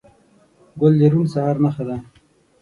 [0.79, 1.97] ګل د روڼ سهار نښه ده.